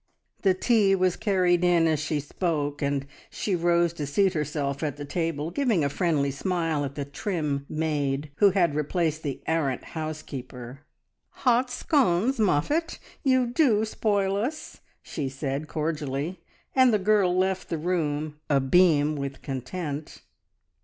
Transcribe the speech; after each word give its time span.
The 0.41 0.55
tea 0.55 0.95
was 0.95 1.15
carried 1.15 1.63
in 1.63 1.85
as 1.85 1.99
she 1.99 2.19
spoke, 2.19 2.81
and 2.81 3.05
she 3.29 3.55
rose 3.55 3.93
to 3.93 4.07
seat 4.07 4.33
herself 4.33 4.81
at 4.81 4.97
the 4.97 5.05
table, 5.05 5.51
giving 5.51 5.83
a 5.85 5.89
friendly 5.89 6.31
smile 6.31 6.83
at 6.83 6.95
the 6.95 7.05
trim 7.05 7.67
maid 7.69 8.31
who 8.37 8.49
had 8.49 8.73
replaced 8.73 9.21
the 9.21 9.43
arrant 9.45 9.83
"housekeeper." 9.93 10.79
"Hot 11.45 11.69
scones, 11.69 12.39
Moffatt? 12.39 12.97
You 13.23 13.45
do 13.45 13.85
spoil 13.85 14.35
us!" 14.37 14.79
she 15.03 15.29
said 15.29 15.67
cordially, 15.67 16.39
and 16.75 16.91
the 16.91 16.97
girl 16.97 17.37
left 17.37 17.69
the 17.69 17.77
room 17.77 18.39
abeam 18.49 19.15
with 19.15 19.43
content. 19.43 20.23